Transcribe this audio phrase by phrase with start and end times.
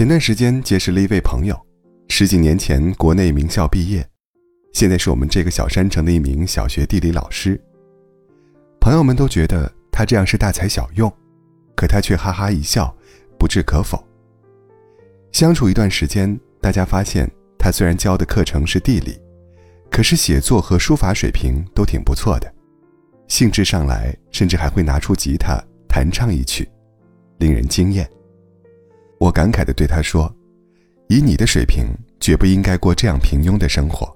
[0.00, 1.54] 前段时间结识了一位朋友，
[2.08, 4.02] 十几年前国内名校毕业，
[4.72, 7.60] 现在是我们这个小山城的一名小学地理老师。
[8.80, 11.12] 朋友们都觉得他这样是大材小用，
[11.76, 12.96] 可他却哈哈一笑，
[13.38, 14.02] 不置可否。
[15.32, 19.20] 相处一段时间，大家发现他虽然教的课程是地理，
[19.90, 22.50] 可是写作和书法水平都挺不错的，
[23.28, 26.66] 兴致上来甚至还会拿出吉他弹唱一曲，
[27.36, 28.10] 令人惊艳。
[29.20, 30.34] 我感慨地对他说
[31.08, 31.84] ：“以你的水平，
[32.20, 34.10] 绝不应该过这样平庸的生活。”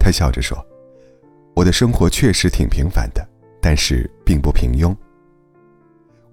[0.00, 0.58] 他笑着说
[1.54, 3.24] ：“我的生活确实挺平凡的，
[3.62, 4.92] 但是并不平庸。”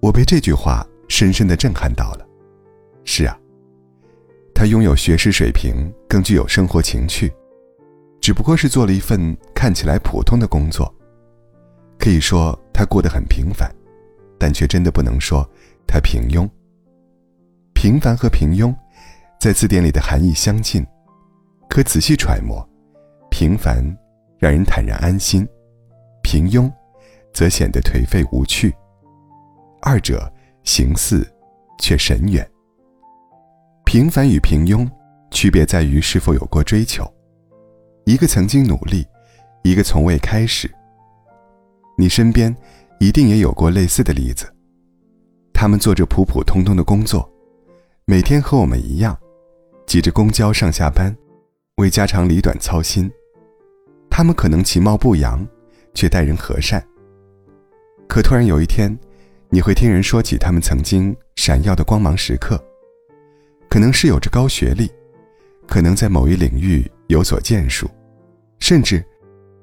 [0.02, 2.28] 我被这句话深深地震撼到了。
[3.04, 3.38] 是啊，
[4.56, 7.32] 他拥有学识水平，更具有生活情趣，
[8.20, 10.92] 只不过是做了一份看起来普通的工作。
[12.00, 13.72] 可以说他过得很平凡，
[14.40, 15.48] 但却真的不能说
[15.86, 16.50] 他平庸。
[17.78, 18.74] 平凡和平庸，
[19.40, 20.84] 在字典里的含义相近，
[21.70, 22.68] 可仔细揣摩，
[23.30, 23.86] 平凡
[24.40, 25.48] 让人坦然安心，
[26.24, 26.74] 平庸
[27.36, 28.76] 则显得颓废无趣，
[29.80, 30.28] 二者
[30.64, 31.24] 形似
[31.78, 32.46] 却神远。
[33.86, 34.90] 平凡与平庸，
[35.30, 37.08] 区别在于是否有过追求，
[38.06, 39.06] 一个曾经努力，
[39.62, 40.68] 一个从未开始。
[41.96, 42.54] 你身边
[43.00, 44.52] 一定也有过类似的例子，
[45.54, 47.32] 他们做着普普通通的工作。
[48.10, 49.20] 每天和我们一样，
[49.86, 51.14] 挤着公交上下班，
[51.76, 53.12] 为家长里短操心。
[54.10, 55.46] 他们可能其貌不扬，
[55.94, 56.82] 却待人和善。
[58.08, 58.98] 可突然有一天，
[59.50, 62.58] 你会听人说起他们曾经闪耀的光芒时刻。
[63.70, 64.90] 可能是有着高学历，
[65.68, 67.90] 可能在某一领域有所建树，
[68.60, 69.04] 甚至，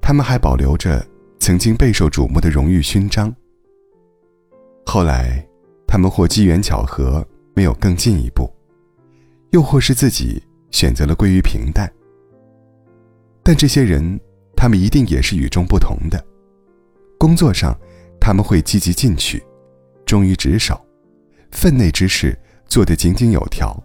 [0.03, 1.03] 他们还保留着
[1.39, 3.35] 曾经备受瞩目的荣誉勋章。
[4.85, 5.43] 后来，
[5.87, 7.27] 他们或机缘巧合。
[7.55, 8.53] 没有更进一步，
[9.51, 11.91] 又或是自己选择了归于平淡。
[13.43, 14.19] 但这些人，
[14.57, 16.23] 他们一定也是与众不同的。
[17.19, 17.79] 工作上，
[18.21, 19.43] 他们会积极进取，
[20.05, 20.79] 忠于职守，
[21.51, 23.81] 分内之事做得井井有条，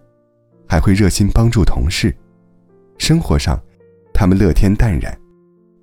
[0.68, 2.13] 还会热心帮助同事。
[2.97, 3.62] 生活上，
[4.13, 5.18] 他们乐天淡然，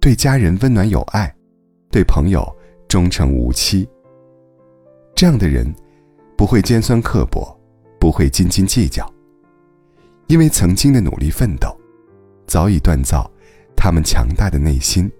[0.00, 1.34] 对家人温暖有爱，
[1.90, 2.44] 对朋友
[2.88, 3.88] 忠诚无欺。
[5.14, 5.74] 这样的人，
[6.36, 7.55] 不会尖酸刻薄。
[8.06, 9.12] 不会斤斤计较，
[10.28, 11.76] 因为曾经的努力奋斗，
[12.46, 13.28] 早已锻造
[13.74, 15.10] 他们强大的内心。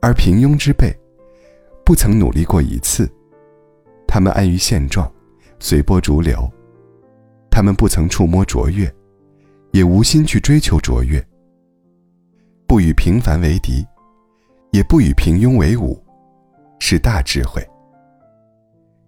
[0.00, 0.90] 而平庸之辈，
[1.84, 3.06] 不曾努力过一次，
[4.08, 5.06] 他们安于现状，
[5.58, 6.50] 随波逐流。
[7.50, 8.90] 他们不曾触摸卓越，
[9.72, 11.22] 也无心去追求卓越。
[12.66, 13.86] 不与平凡为敌，
[14.70, 16.02] 也不与平庸为伍，
[16.78, 17.62] 是大智慧。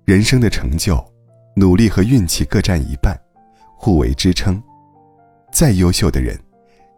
[0.05, 1.03] 人生的成就。
[1.59, 3.19] 努力和运气各占一半，
[3.77, 4.63] 互为支撑。
[5.51, 6.39] 再优秀的人，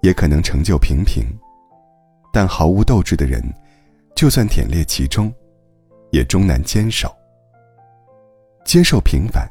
[0.02, 1.24] 也可能成就平平；
[2.30, 3.42] 但毫无斗志的人，
[4.14, 5.32] 就算忝列其中，
[6.10, 7.10] 也终难坚守。
[8.62, 9.50] 接受平凡，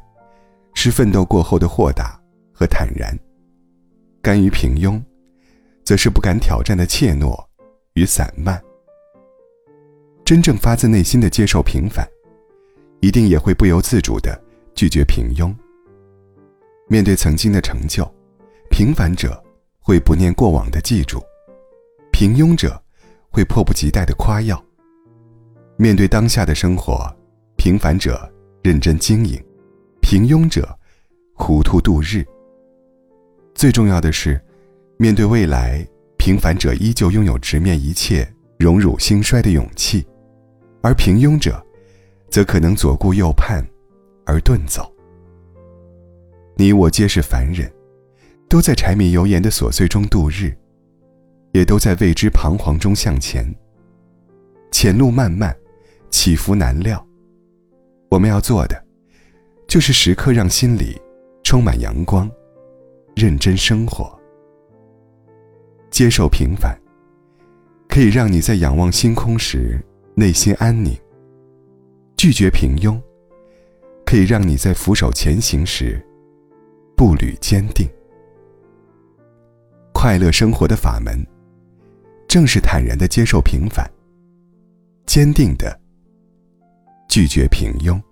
[0.74, 2.16] 是奋斗过后的豁达
[2.52, 3.12] 和坦然；
[4.22, 5.02] 甘于平庸，
[5.82, 7.36] 则是不敢挑战的怯懦
[7.94, 8.62] 与散漫。
[10.24, 12.06] 真正发自内心的接受平凡，
[13.00, 14.40] 一定也会不由自主的。
[14.80, 15.54] 拒绝平庸。
[16.88, 18.02] 面对曾经的成就，
[18.70, 19.38] 平凡者
[19.78, 21.22] 会不念过往的记住，
[22.10, 22.82] 平庸者
[23.28, 24.58] 会迫不及待的夸耀。
[25.76, 27.14] 面对当下的生活，
[27.58, 28.26] 平凡者
[28.62, 29.38] 认真经营，
[30.00, 30.66] 平庸者
[31.34, 32.26] 糊涂度日。
[33.54, 34.40] 最重要的是，
[34.96, 35.86] 面对未来，
[36.16, 38.26] 平凡者依旧拥有直面一切、
[38.58, 40.02] 荣辱兴衰的勇气，
[40.80, 41.62] 而平庸者，
[42.30, 43.62] 则可能左顾右盼。
[44.30, 44.88] 而遁走。
[46.54, 47.68] 你我皆是凡人，
[48.48, 50.56] 都在柴米油盐的琐碎中度日，
[51.52, 53.44] 也都在未知彷徨中向前。
[54.70, 55.56] 前路漫漫，
[56.10, 57.04] 起伏难料。
[58.08, 58.80] 我们要做的，
[59.66, 61.00] 就是时刻让心里
[61.42, 62.30] 充满阳光，
[63.16, 64.16] 认真生活，
[65.90, 66.78] 接受平凡，
[67.88, 69.84] 可以让你在仰望星空时
[70.14, 70.96] 内心安宁。
[72.16, 72.96] 拒绝平庸。
[74.10, 76.04] 可以让你在俯首前行时，
[76.96, 77.88] 步履坚定。
[79.94, 81.24] 快乐生活的法门，
[82.26, 83.88] 正是坦然的接受平凡，
[85.06, 85.80] 坚定的
[87.08, 88.02] 拒绝平庸。